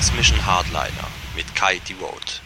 X-Mission 0.00 0.46
Hardliner 0.46 1.08
mit 1.36 1.54
Kai 1.54 1.78
Devote. 1.86 2.40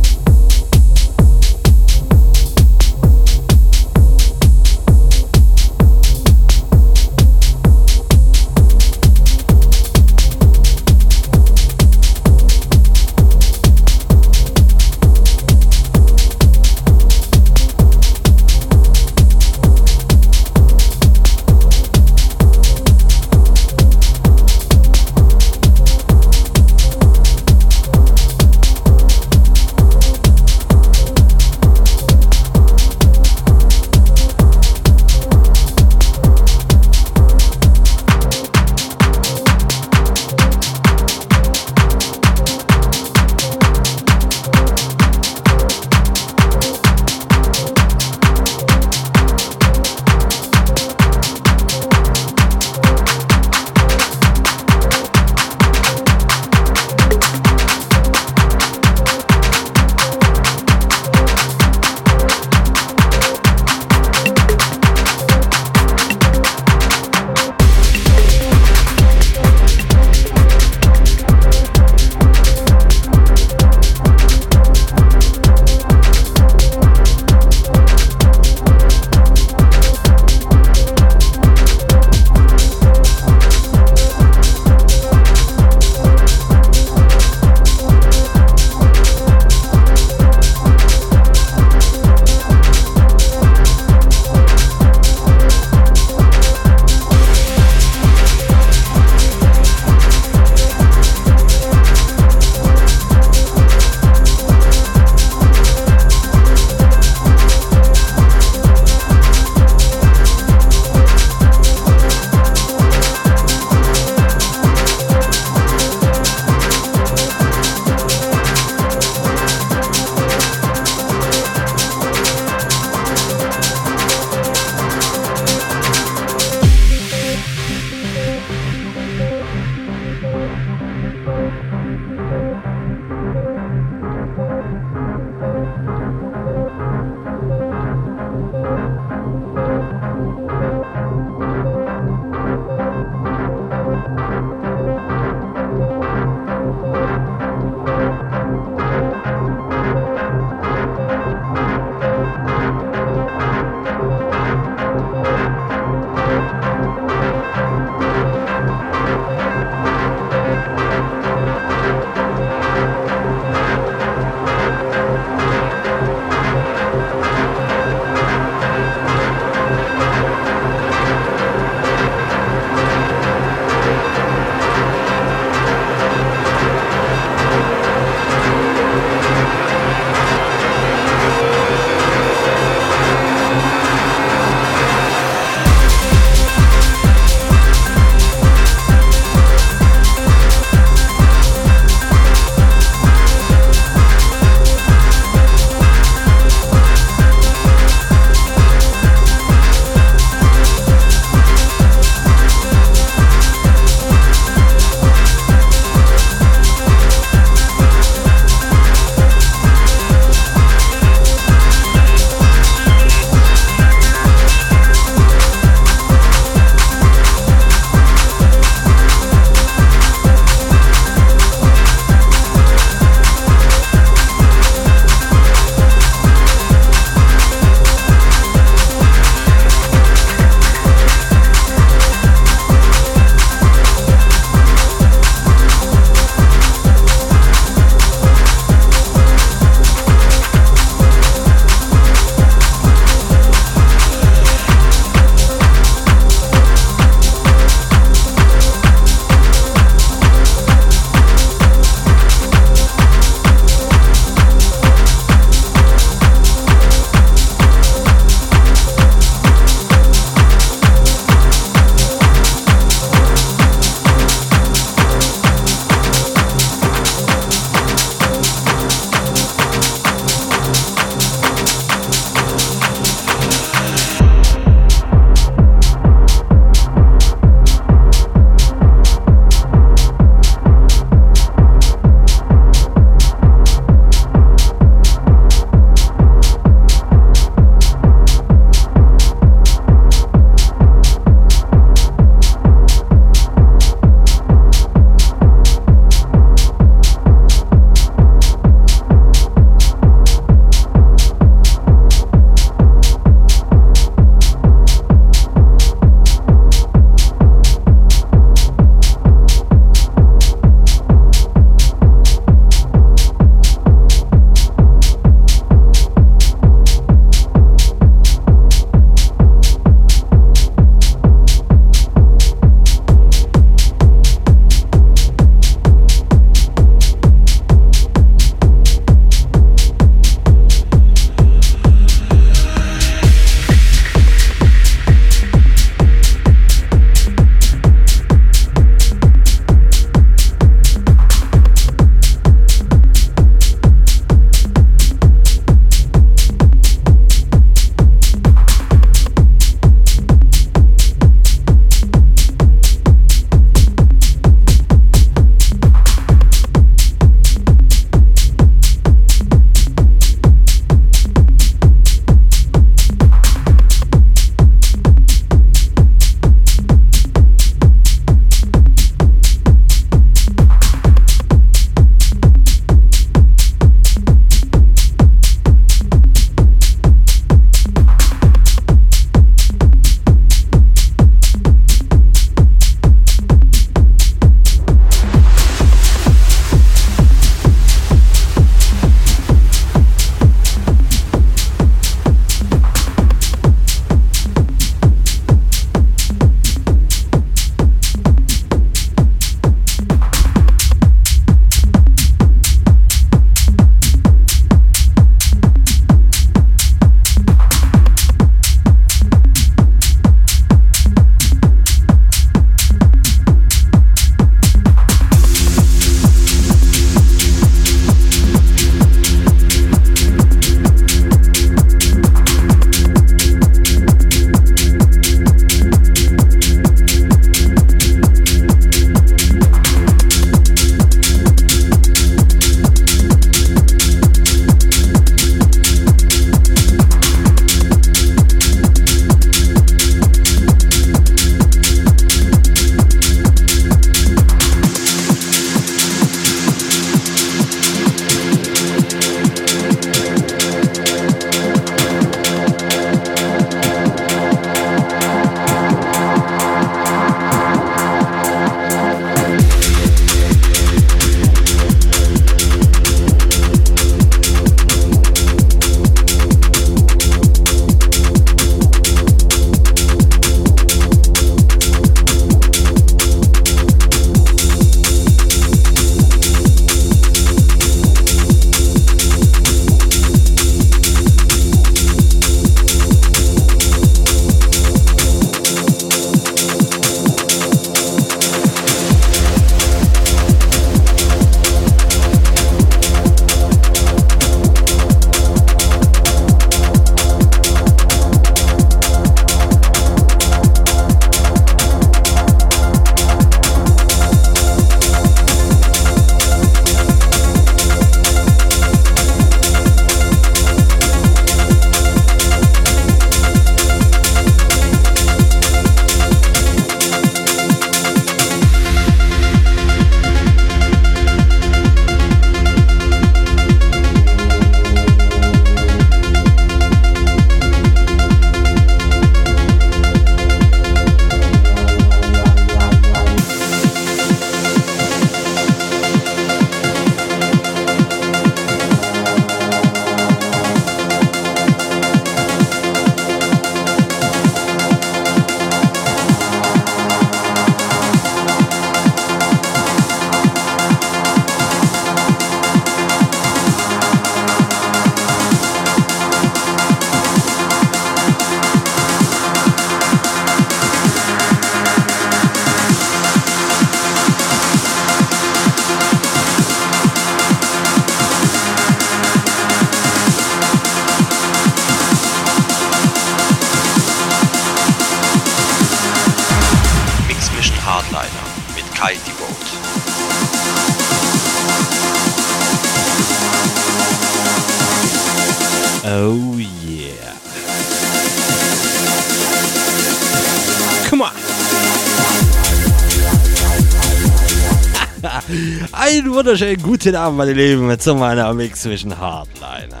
Wunderschönen 596.40 596.82
guten 596.82 597.14
Abend, 597.16 597.36
meine 597.36 597.52
Lieben, 597.52 597.98
zu 597.98 598.14
meiner 598.14 598.54
Mix 598.54 598.80
zwischen 598.80 599.18
Hardliner. 599.18 600.00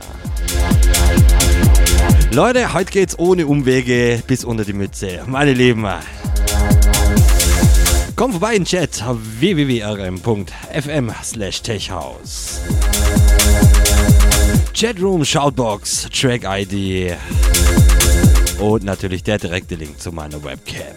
Leute, 2.32 2.72
heute 2.72 2.90
geht's 2.90 3.18
ohne 3.18 3.46
Umwege 3.46 4.22
bis 4.26 4.42
unter 4.46 4.64
die 4.64 4.72
Mütze. 4.72 5.22
Meine 5.26 5.52
Lieben, 5.52 5.86
komm 8.16 8.30
vorbei 8.30 8.54
in 8.54 8.64
Chat 8.64 9.04
www.rm.fm 9.38 11.10
slash 11.22 11.60
techhouse. 11.60 12.62
Chatroom, 14.72 15.22
Shoutbox, 15.26 16.08
Track 16.08 16.44
ID 16.46 17.18
und 18.58 18.84
natürlich 18.84 19.24
der 19.24 19.36
direkte 19.36 19.74
Link 19.74 20.00
zu 20.00 20.10
meiner 20.10 20.42
Webcam. 20.42 20.89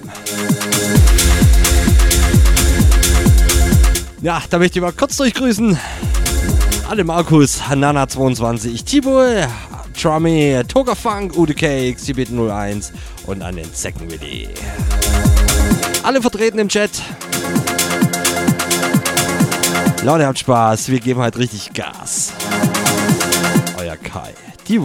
Ja, 4.24 4.42
da 4.50 4.58
möchte 4.58 4.80
ich 4.80 4.82
mal 4.82 4.94
kurz 4.94 5.18
durchgrüßen. 5.18 5.78
Alle 6.90 7.04
Markus, 7.04 7.62
Nana22, 7.64 8.86
Tibo, 8.86 9.22
Trummy, 10.02 10.62
Toga 10.66 10.96
Funk, 10.96 11.36
UDK, 11.36 11.92
XTBit01 11.94 12.94
und 13.26 13.42
an 13.42 13.58
den 13.58 13.74
Zeckenwilli. 13.74 14.48
Alle 16.04 16.22
vertreten 16.22 16.58
im 16.58 16.70
Chat. 16.70 16.92
Leute, 20.04 20.26
habt 20.26 20.40
Spaß. 20.40 20.88
Wir 20.88 21.02
geben 21.02 21.20
halt 21.20 21.38
richtig 21.38 21.74
Gas. 21.74 22.32
Euer 23.78 23.98
Kai. 23.98 24.34
Die 24.70 24.82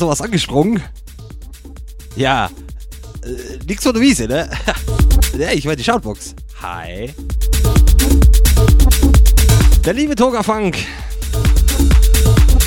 sowas 0.00 0.22
angesprungen. 0.22 0.82
Ja, 2.16 2.46
äh, 3.22 3.58
nix 3.68 3.84
von 3.84 3.92
der 3.92 4.02
Wiese, 4.02 4.26
ne? 4.26 4.50
ja, 5.38 5.52
ich 5.52 5.66
war 5.66 5.76
die 5.76 5.84
Shoutbox. 5.84 6.34
Hi. 6.62 7.12
Der 9.84 9.92
liebe 9.92 10.14
Toga 10.16 10.42
Funk. 10.42 10.78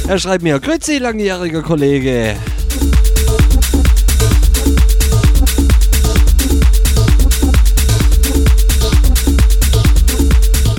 Er 0.07 0.19
schreibt 0.19 0.43
mir, 0.43 0.59
Grüezi, 0.59 0.99
langjähriger 0.99 1.63
Kollege. 1.63 2.35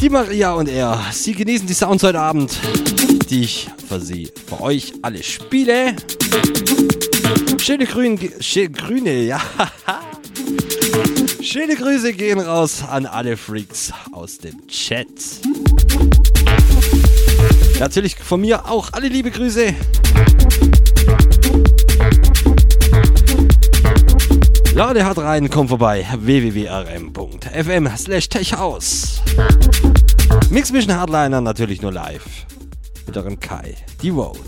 Die 0.00 0.08
Maria 0.08 0.52
und 0.52 0.68
er, 0.68 1.00
sie 1.12 1.32
genießen 1.32 1.66
die 1.66 1.74
Sounds 1.74 2.04
heute 2.04 2.20
Abend, 2.20 2.60
die 3.28 3.42
ich 3.42 3.68
für 3.88 4.00
sie, 4.00 4.30
für 4.46 4.60
euch 4.60 4.92
alle 5.02 5.22
spiele. 5.22 5.96
Schöne 7.58 7.86
Grün, 7.86 8.18
schöne 8.40 8.70
Grüne, 8.70 9.22
ja. 9.22 9.40
Schöne 11.42 11.76
Grüße 11.76 12.12
gehen 12.12 12.40
raus 12.40 12.82
an 12.88 13.06
alle 13.06 13.36
Freaks 13.36 13.92
aus 14.12 14.38
dem 14.38 14.66
Chat. 14.66 15.06
Natürlich 17.80 18.16
von 18.16 18.40
mir 18.40 18.66
auch 18.68 18.92
alle 18.92 19.08
liebe 19.08 19.30
Grüße. 19.30 19.74
Lade 24.74 25.04
hat 25.04 25.18
rein, 25.18 25.48
komm 25.50 25.68
vorbei. 25.68 26.06
www.rm.fm 26.18 27.88
slash 27.96 28.28
techhaus. 28.28 29.22
Mix 30.50 30.72
Mission 30.72 30.96
Hardliner 30.96 31.40
natürlich 31.40 31.80
nur 31.80 31.92
live. 31.92 32.46
Mit 33.06 33.16
eurem 33.16 33.38
Kai. 33.38 33.76
Die 34.02 34.10
Road. 34.10 34.38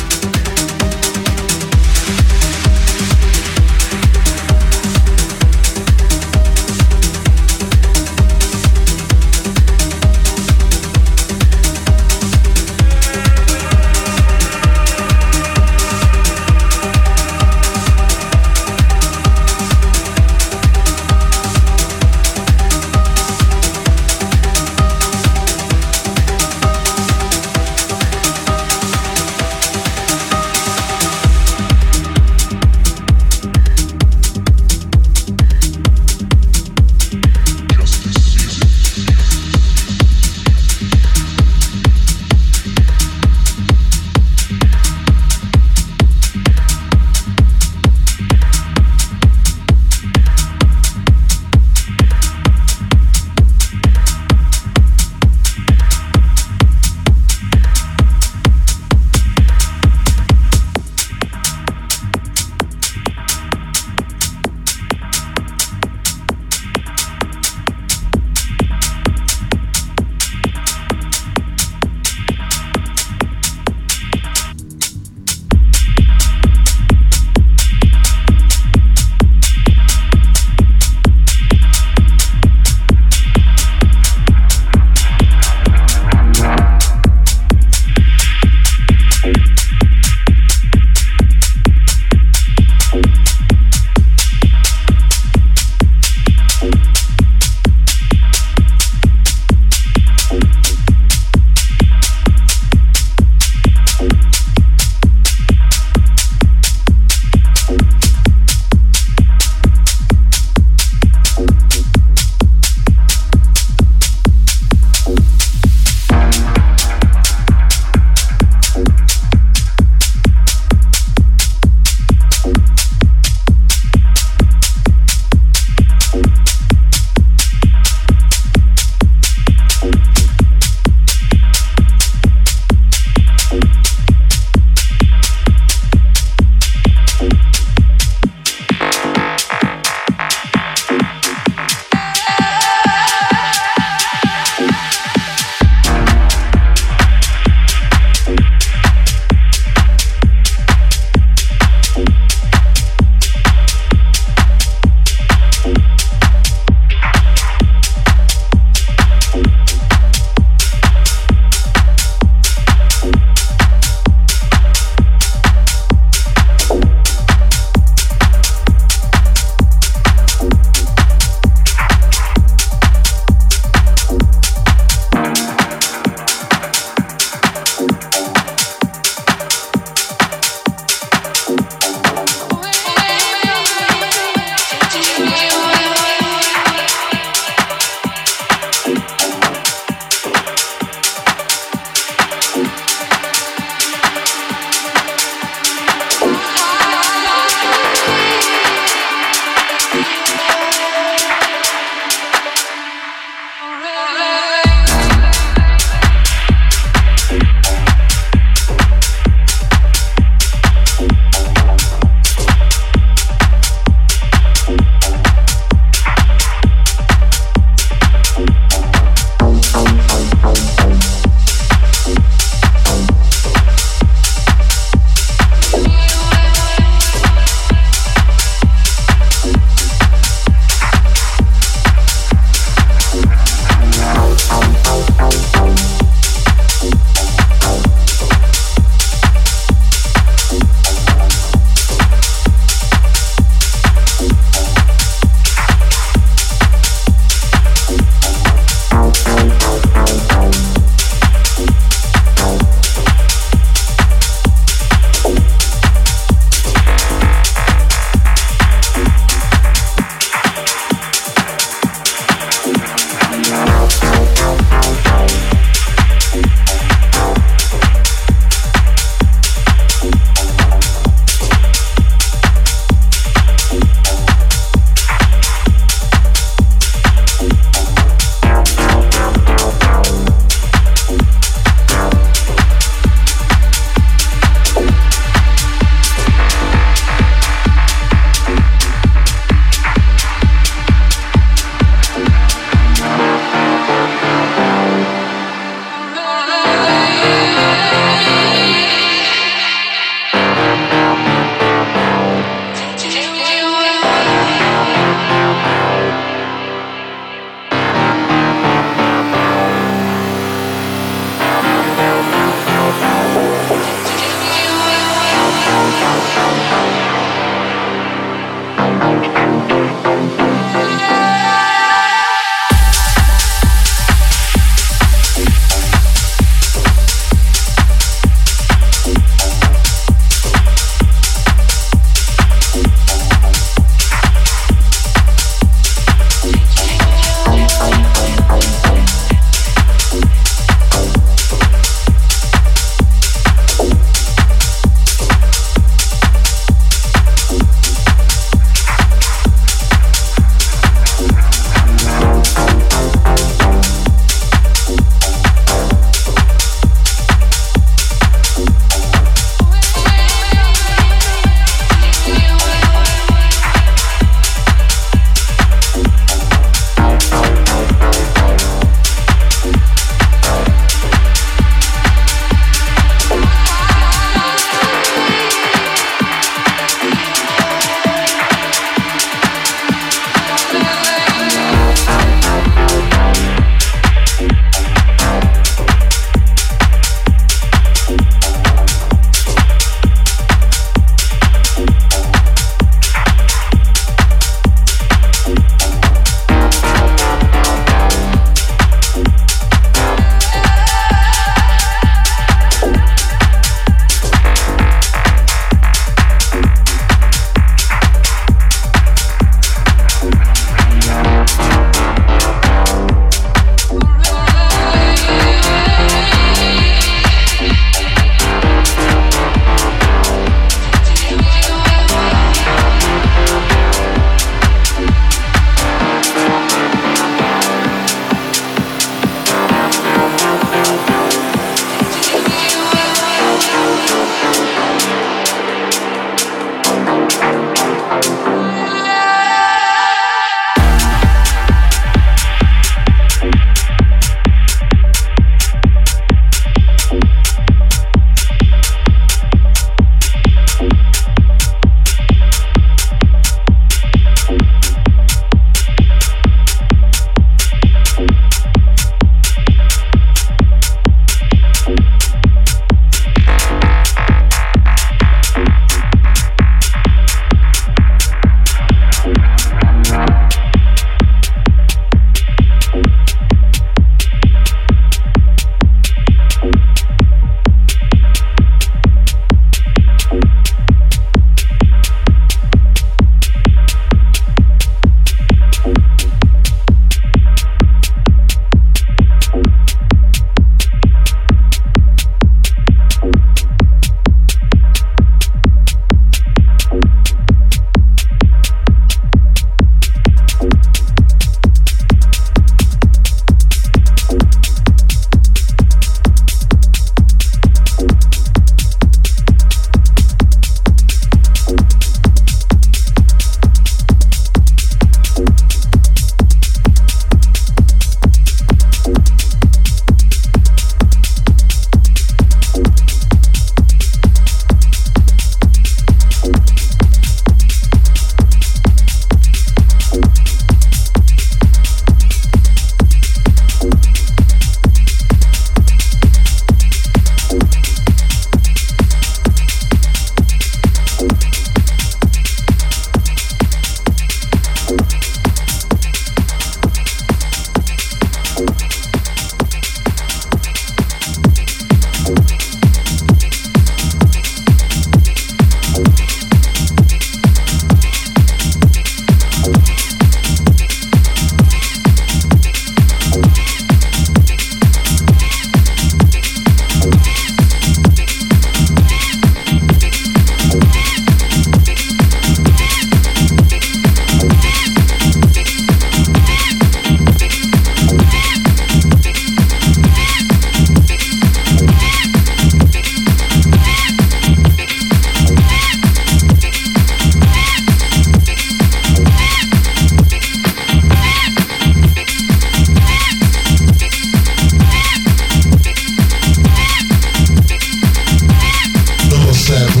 sabu 599.68 600.00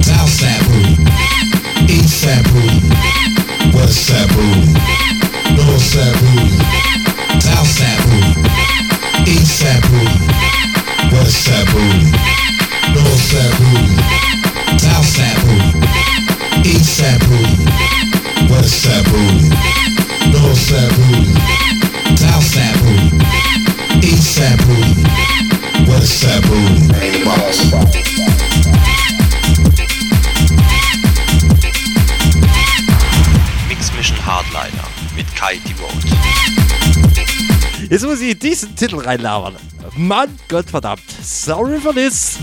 sabu 0.00 0.28
sabu 0.28 0.28
sabu 0.28 0.76
Eastside 1.88 2.42
Booty, 2.52 2.80
Westside 3.76 4.32
Jetzt 37.96 38.04
muss 38.04 38.20
ich 38.20 38.38
diesen 38.38 38.76
Titel 38.76 38.98
reinlabern. 38.98 39.56
Mann, 39.96 40.28
Gott 40.48 40.68
verdammt. 40.68 41.00
Sorry 41.22 41.80
for 41.80 41.94
this. 41.94 42.36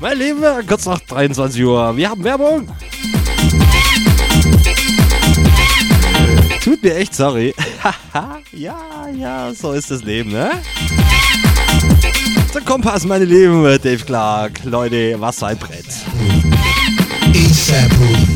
Mein 0.00 0.16
Lieben, 0.16 0.44
kurz 0.64 0.86
nach 0.86 1.00
23 1.00 1.64
Uhr. 1.64 1.96
Wir 1.96 2.08
haben 2.08 2.22
Werbung. 2.22 2.68
Tut 6.62 6.80
mir 6.80 6.94
echt 6.98 7.16
sorry. 7.16 7.52
ja, 8.52 8.78
ja, 9.12 9.52
so 9.52 9.72
ist 9.72 9.90
das 9.90 10.04
Leben, 10.04 10.30
ne? 10.30 10.52
Der 12.54 12.60
Kompass, 12.60 13.04
meine 13.04 13.24
Lieben, 13.24 13.64
Dave 13.64 14.04
Clark. 14.04 14.62
Leute, 14.62 15.16
was 15.18 15.40
für 15.40 15.48
ein 15.48 15.58
Brett. 15.58 15.84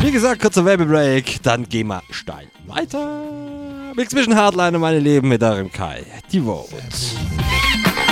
Wie 0.01 0.11
gesagt, 0.11 0.43
kurzer 0.43 0.65
Werbebreak, 0.65 1.41
dann 1.45 1.69
gehen 1.69 1.87
wir 1.87 2.03
steil 2.11 2.49
weiter. 2.67 3.62
Mix 3.95 4.11
zwischen 4.11 4.35
Hardline 4.35 4.77
und 4.77 4.81
meine 4.81 4.99
Lieben 4.99 5.29
mit 5.29 5.43
eurem 5.43 5.71
Kai. 5.71 6.05
Die 6.33 6.41
Vote. 6.41 6.73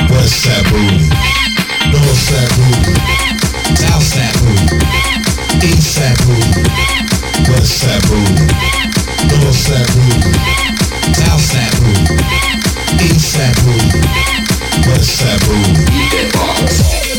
West 0.08 0.42
Side 0.42 0.64
Booth, 0.68 1.08
North 1.92 2.16
Side 2.16 2.52
Booth, 2.56 3.78
South 3.78 4.02
Side 4.02 4.38
Booth, 4.40 4.72
East 5.62 5.94
Side 5.94 6.16
Booth, 6.26 7.48
West 7.48 7.80
Side 7.80 8.06
Booth, 8.08 8.40
North 9.40 9.56
Side 9.56 9.86
Booth, 9.94 11.16
South 11.16 11.40
Side 11.40 11.76
Booth, 11.80 13.02
East 13.02 13.32
Side 13.32 13.56
Booth. 13.64 14.10
Eat 15.92 16.10
that 16.12 16.32
box. 16.34 17.09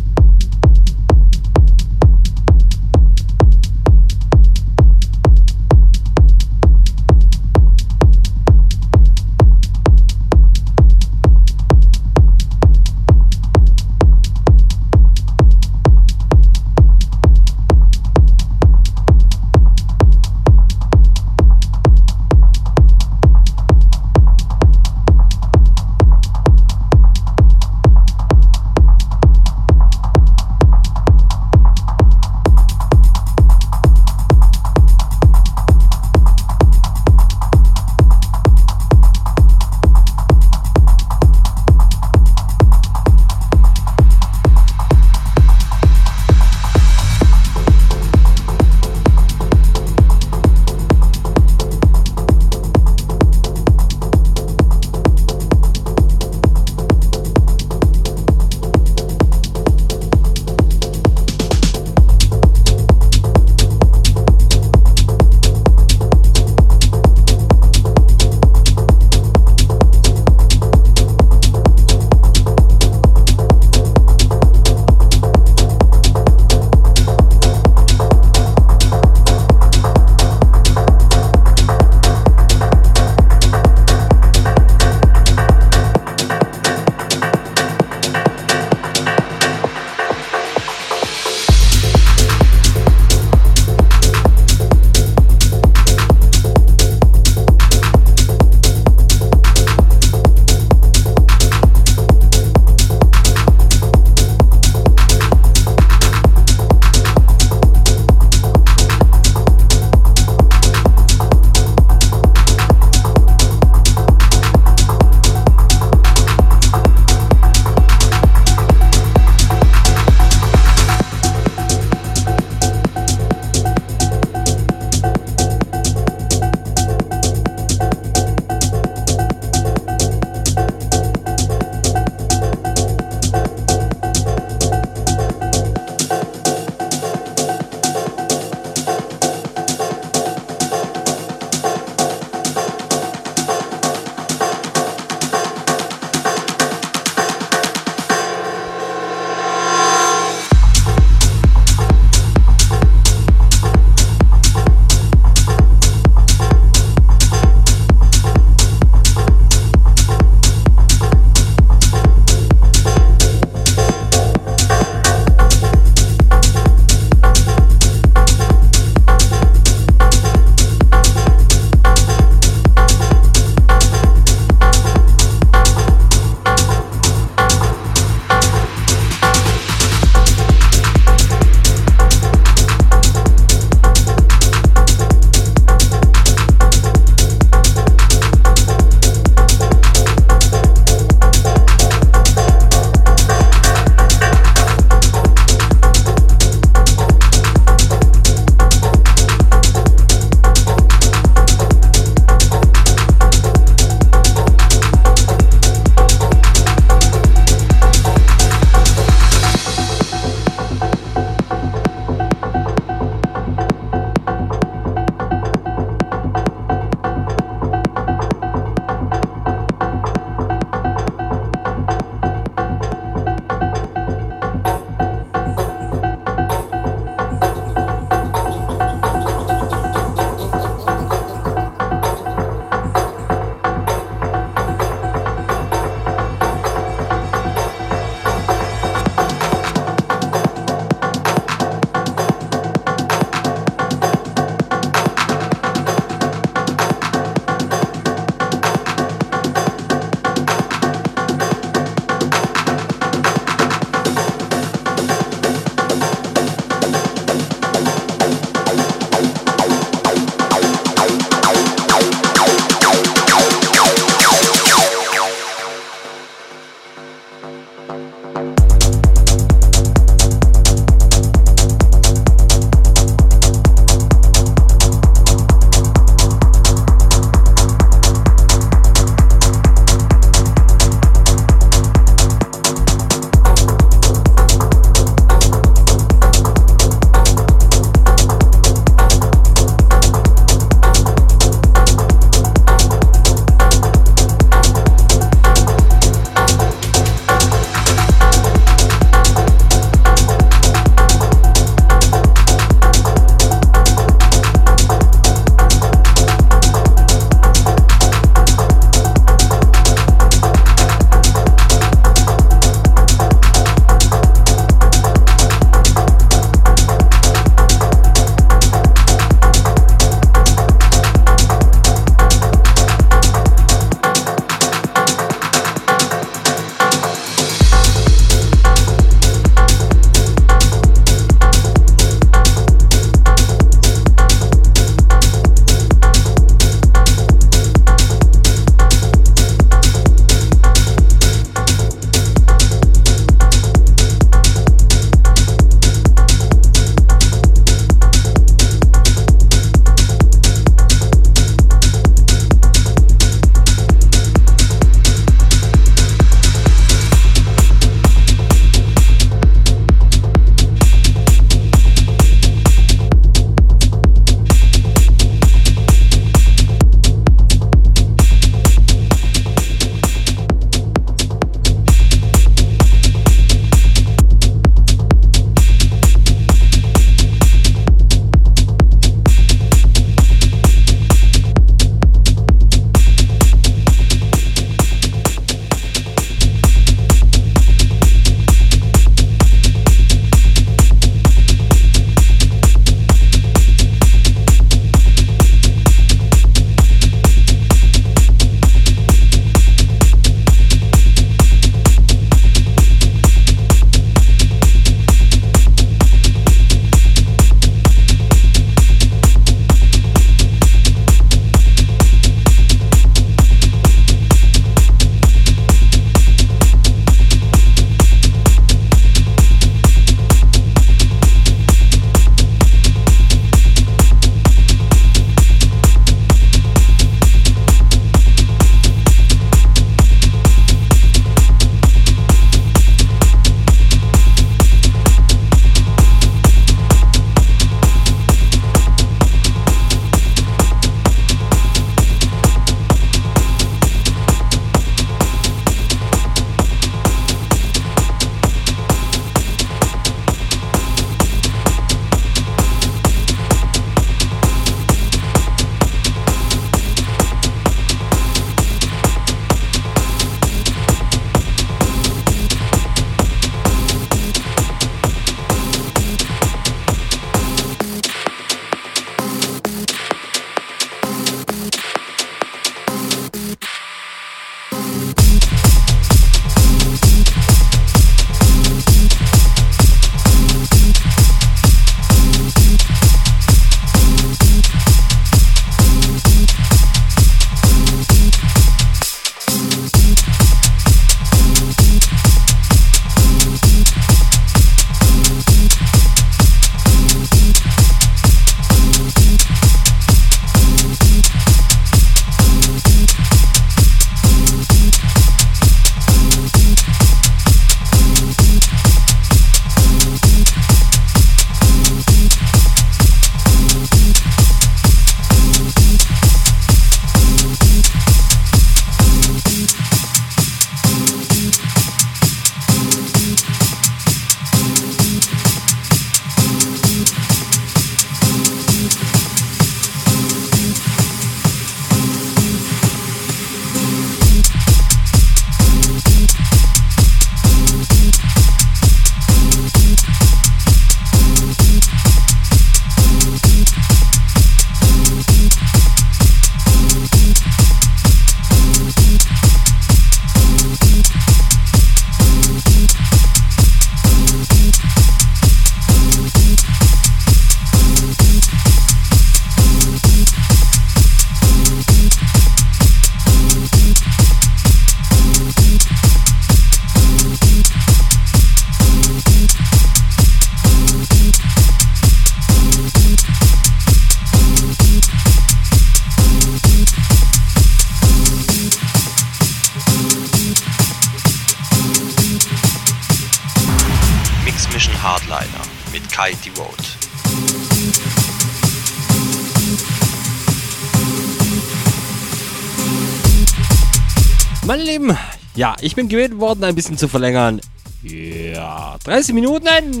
Bin 595.96 596.08
gebeten 596.08 596.38
worden, 596.38 596.62
ein 596.62 596.76
bisschen 596.76 596.96
zu 596.98 597.08
verlängern. 597.08 597.60
Ja, 598.02 598.96
30 599.02 599.34
Minuten. 599.34 599.66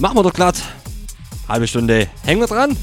Machen 0.00 0.16
wir 0.16 0.22
doch 0.24 0.32
glatt. 0.32 0.56
Halbe 1.48 1.66
Stunde 1.68 2.08
hängen 2.24 2.40
wir 2.40 2.48
dran. 2.48 2.76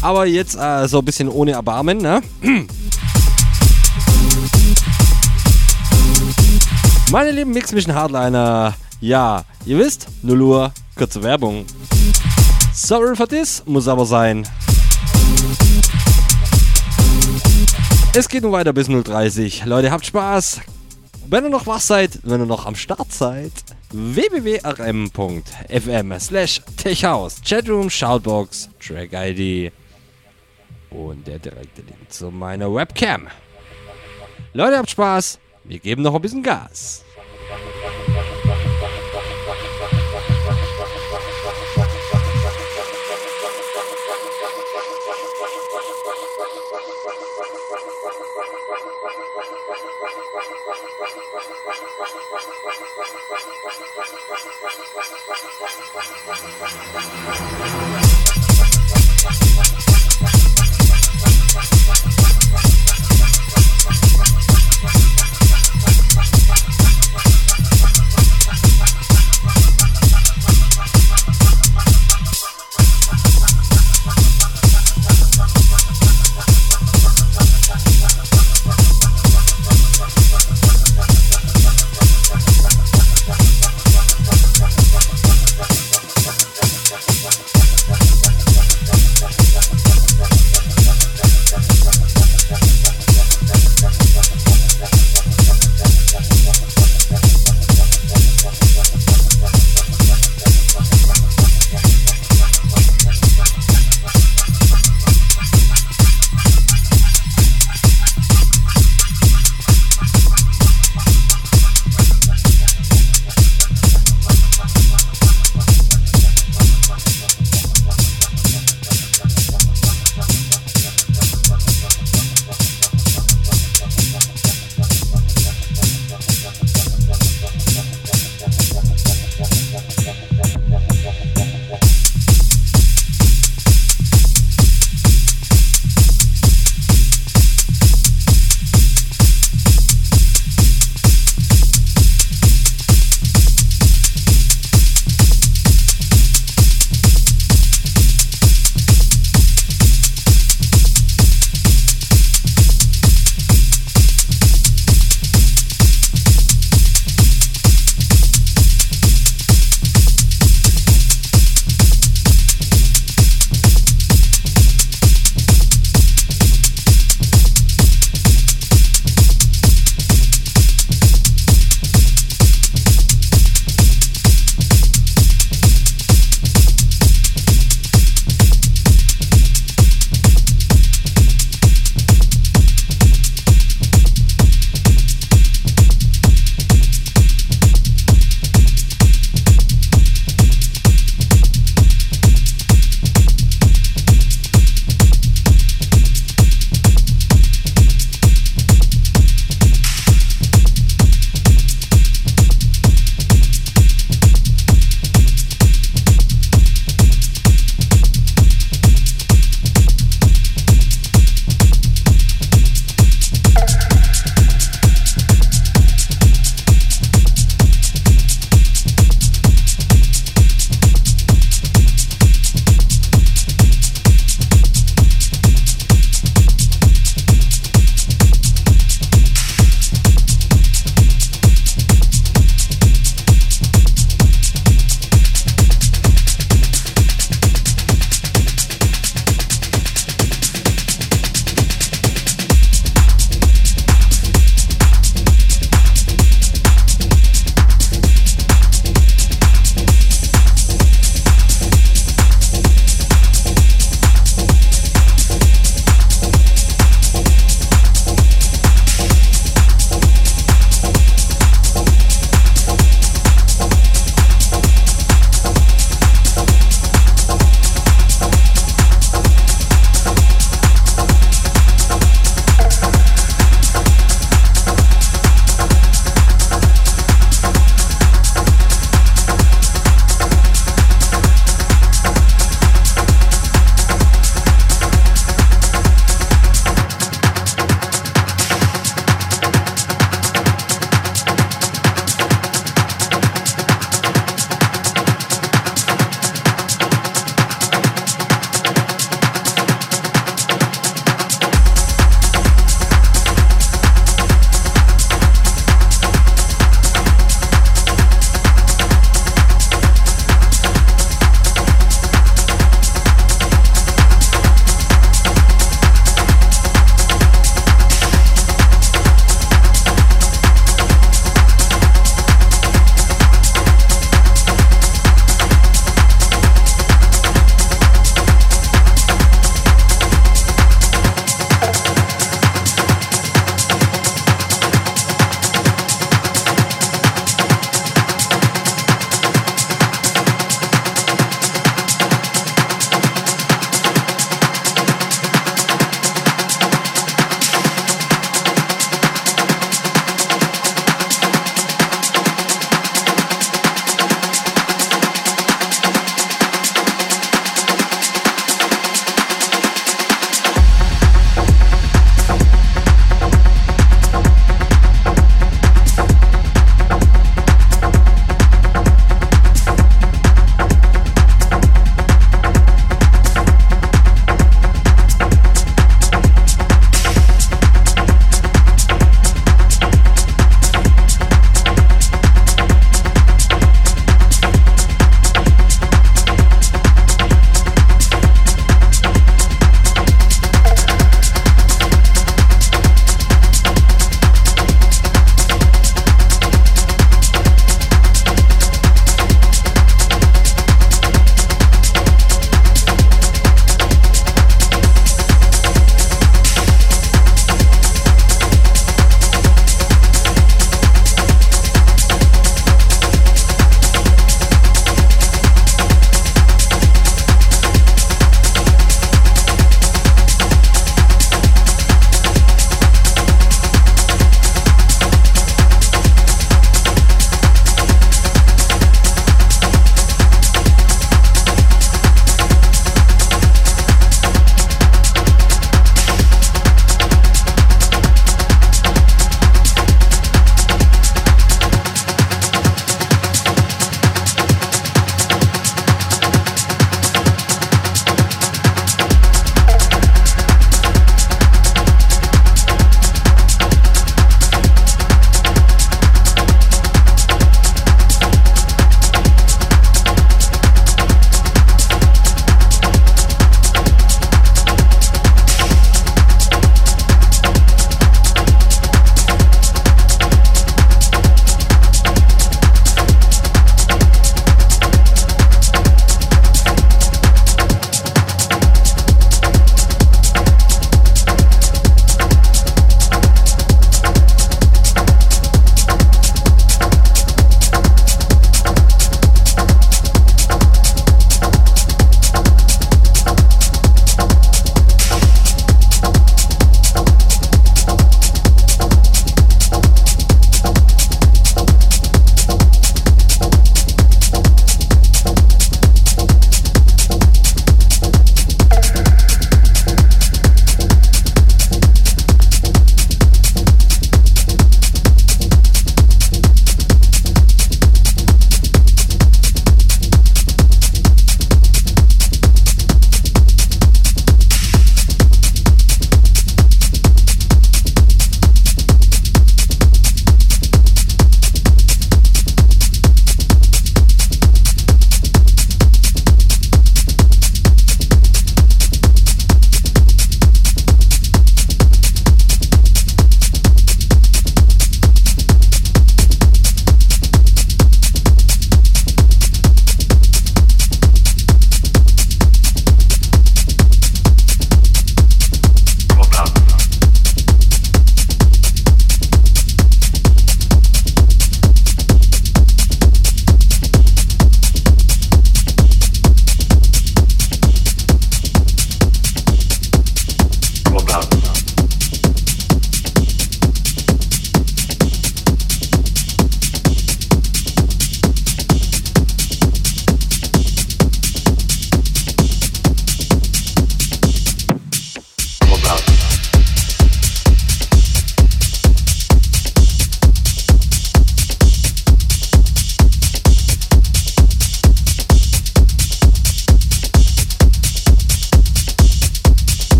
Aber 0.00 0.26
jetzt 0.26 0.56
äh, 0.56 0.88
so 0.88 0.98
ein 1.00 1.04
bisschen 1.04 1.28
ohne 1.28 1.52
Erbarmen, 1.52 1.98
ne? 1.98 2.22
Meine 7.12 7.30
lieben 7.30 7.52
Mix 7.52 7.70
Mission 7.72 7.94
Hardliner, 7.94 8.74
ja, 9.00 9.44
ihr 9.66 9.78
wisst, 9.78 10.08
0 10.22 10.40
Uhr, 10.42 10.72
kurze 10.96 11.22
Werbung. 11.22 11.66
Sorry 12.72 13.14
for 13.14 13.28
this, 13.28 13.62
muss 13.66 13.86
aber 13.86 14.06
sein. 14.06 14.48
Es 18.18 18.30
geht 18.30 18.44
nun 18.44 18.52
weiter 18.52 18.72
bis 18.72 18.88
0.30. 18.88 19.66
Leute, 19.66 19.90
habt 19.90 20.06
Spaß. 20.06 20.62
Wenn 21.28 21.44
ihr 21.44 21.50
noch 21.50 21.66
wach 21.66 21.82
seid, 21.82 22.18
wenn 22.22 22.40
ihr 22.40 22.46
noch 22.46 22.64
am 22.64 22.74
Start 22.74 23.12
seid, 23.12 23.52
www.rm.fm 23.92 25.38
slash 26.18 26.62
techhouse, 26.78 27.42
Chatroom, 27.44 27.90
Shoutbox, 27.90 28.70
Track 28.80 29.10
ID 29.12 29.70
und 30.88 31.26
der 31.26 31.40
direkte 31.40 31.82
Link 31.82 32.10
zu 32.10 32.30
meiner 32.30 32.74
Webcam. 32.74 33.28
Leute, 34.54 34.78
habt 34.78 34.88
Spaß. 34.88 35.38
Wir 35.64 35.78
geben 35.78 36.00
noch 36.00 36.14
ein 36.14 36.22
bisschen 36.22 36.42
Gas. 36.42 37.04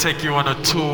Take 0.00 0.24
you 0.24 0.34
on 0.34 0.48
a 0.48 0.54
tour 0.62 0.89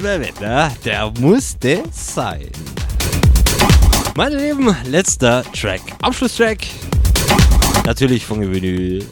ne? 0.00 0.70
Der 0.84 1.12
musste 1.18 1.82
sein. 1.92 2.50
Meine 4.16 4.36
Lieben, 4.36 4.74
letzter 4.84 5.44
Track. 5.52 5.80
Abschlusstrack. 6.02 6.58
Natürlich 7.84 8.24
von 8.24 8.40
Vinyl. 8.40 9.04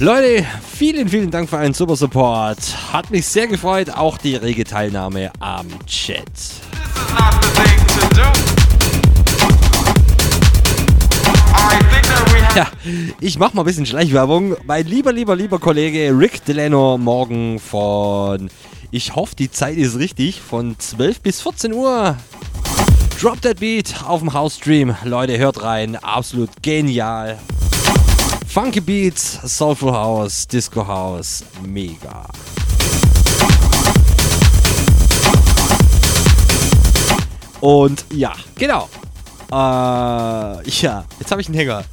Leute, 0.00 0.46
vielen, 0.74 1.08
vielen 1.08 1.30
Dank 1.30 1.48
für 1.50 1.58
einen 1.58 1.74
super 1.74 1.96
Support. 1.96 2.58
Hat 2.92 3.10
mich 3.10 3.26
sehr 3.26 3.46
gefreut. 3.46 3.90
Auch 3.90 4.16
die 4.18 4.36
rege 4.36 4.64
Teilnahme 4.64 5.32
am 5.40 5.66
Chat. 5.86 6.24
Ja, 12.58 12.66
ich 13.20 13.38
mach 13.38 13.54
mal 13.54 13.62
ein 13.62 13.66
bisschen 13.66 13.86
Schleichwerbung. 13.86 14.56
Mein 14.66 14.84
lieber, 14.84 15.12
lieber, 15.12 15.36
lieber 15.36 15.60
Kollege 15.60 16.12
Rick 16.18 16.44
Delano 16.44 16.98
morgen 16.98 17.60
von, 17.60 18.50
ich 18.90 19.14
hoffe, 19.14 19.36
die 19.36 19.48
Zeit 19.48 19.76
ist 19.76 19.96
richtig, 19.96 20.40
von 20.40 20.76
12 20.76 21.20
bis 21.20 21.40
14 21.40 21.72
Uhr. 21.72 22.16
Drop 23.20 23.40
That 23.42 23.60
Beat 23.60 24.02
auf 24.04 24.18
dem 24.18 24.32
House-Stream. 24.32 24.96
Leute, 25.04 25.38
hört 25.38 25.62
rein. 25.62 25.94
Absolut 26.02 26.50
genial. 26.60 27.38
Funky 28.48 28.80
Beats, 28.80 29.38
Soulful 29.44 29.92
House, 29.92 30.48
Disco 30.48 30.84
House. 30.84 31.44
Mega. 31.64 32.26
Und 37.60 38.04
ja, 38.12 38.32
genau. 38.56 38.88
Äh, 39.52 39.54
ja, 39.54 41.04
jetzt 41.20 41.30
habe 41.30 41.40
ich 41.40 41.46
einen 41.46 41.56
Hänger. 41.56 41.84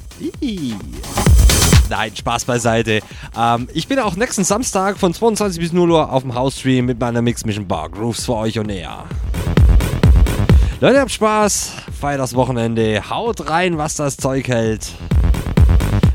Nein, 1.88 2.16
Spaß 2.16 2.44
beiseite. 2.44 3.00
Ähm, 3.36 3.68
ich 3.72 3.86
bin 3.86 3.98
auch 3.98 4.16
nächsten 4.16 4.44
Samstag 4.44 4.98
von 4.98 5.14
22 5.14 5.60
bis 5.60 5.72
0 5.72 5.90
Uhr 5.90 6.12
auf 6.12 6.22
dem 6.22 6.34
House-Stream 6.34 6.86
mit 6.86 6.98
meiner 6.98 7.22
Mix 7.22 7.44
Mission 7.44 7.66
Bar 7.66 7.90
Grooves 7.90 8.24
für 8.24 8.34
euch 8.34 8.58
und 8.58 8.66
näher. 8.66 9.04
Leute, 10.80 11.00
habt 11.00 11.10
Spaß, 11.12 11.72
feiert 11.98 12.20
das 12.20 12.34
Wochenende, 12.34 13.08
haut 13.08 13.48
rein, 13.48 13.78
was 13.78 13.94
das 13.94 14.16
Zeug 14.16 14.48
hält. 14.48 14.90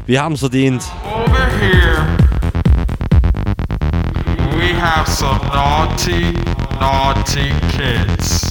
Wir 0.06 0.22
haben's 0.22 0.42
verdient. 0.42 0.84
over 1.06 1.50
here. 1.60 2.06
We 4.58 4.74
have 4.74 5.08
some 5.08 5.40
naughty, 5.48 6.34
naughty 6.80 7.52
kids. 7.70 8.51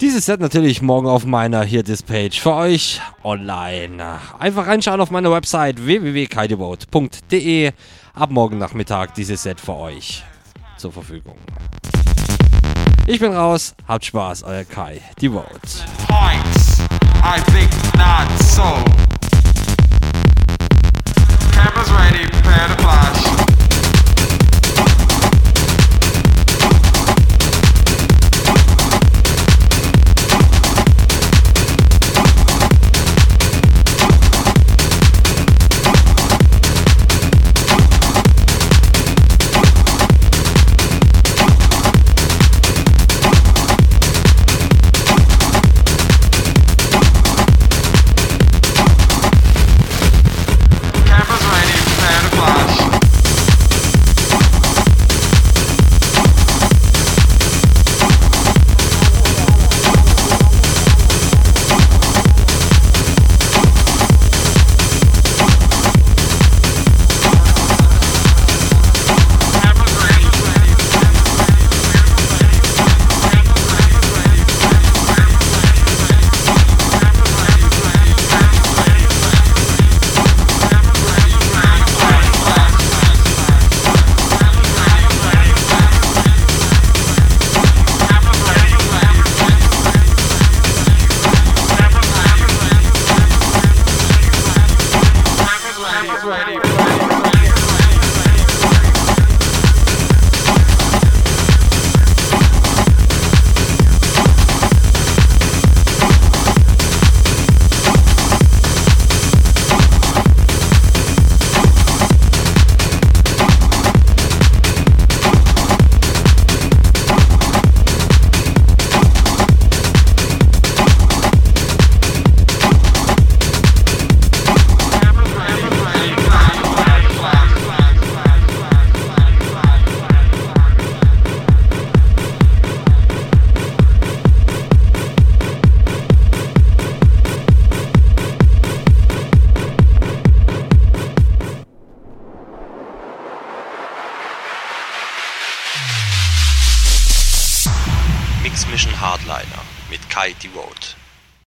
Dieses 0.00 0.26
Set 0.26 0.38
natürlich 0.38 0.80
morgen 0.80 1.08
auf 1.08 1.26
meiner 1.26 1.64
hier 1.64 1.82
Dispage 1.82 2.38
für 2.40 2.54
euch 2.54 3.00
online. 3.24 4.20
Einfach 4.38 4.68
reinschauen 4.68 5.00
auf 5.00 5.10
meine 5.10 5.32
Website 5.32 5.84
www.kaidevote.de. 5.84 7.72
Ab 8.14 8.30
morgen 8.30 8.58
Nachmittag 8.58 9.14
dieses 9.14 9.42
Set 9.42 9.60
für 9.60 9.74
euch 9.74 10.22
zur 10.76 10.92
Verfügung. 10.92 11.36
Ich 13.08 13.18
bin 13.18 13.32
raus, 13.32 13.74
habt 13.88 14.04
Spaß, 14.04 14.44
euer 14.44 14.62
Kai, 14.62 15.00
die 15.20 15.30
Vote. 15.30 15.48
Points. 16.06 16.78
I 17.24 17.40
think 17.50 17.68
not 17.96 18.28
so. 18.38 18.62
Cameras 21.50 21.90
ready, 21.90 22.24
prepare 22.30 22.68
to 22.68 22.82
flash. 22.82 23.37